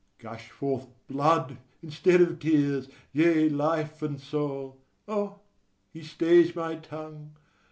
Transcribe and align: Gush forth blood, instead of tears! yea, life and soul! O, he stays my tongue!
Gush 0.17 0.49
forth 0.49 0.87
blood, 1.07 1.59
instead 1.83 2.21
of 2.21 2.39
tears! 2.39 2.89
yea, 3.13 3.49
life 3.49 4.01
and 4.01 4.19
soul! 4.19 4.79
O, 5.07 5.41
he 5.93 6.01
stays 6.01 6.55
my 6.55 6.73
tongue! 6.77 7.35